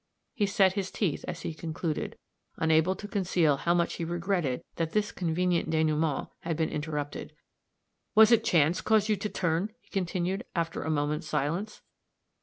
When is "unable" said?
2.57-2.95